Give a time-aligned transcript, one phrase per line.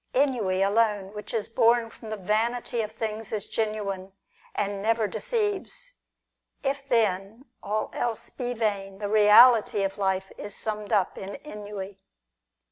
[0.15, 4.13] Ennui alone, which is born from the vanity of things, is genuine,
[4.55, 5.93] and never deceives.
[6.63, 11.99] If, then, all else be vain, the reality of life is summed up in ennui.